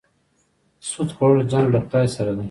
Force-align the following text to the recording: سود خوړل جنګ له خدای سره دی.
سود 0.89 1.09
خوړل 1.15 1.39
جنګ 1.51 1.65
له 1.73 1.79
خدای 1.85 2.07
سره 2.15 2.31
دی. 2.37 2.39